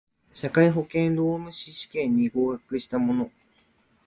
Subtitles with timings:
[0.33, 3.29] 社会保険労務士試験に合格した者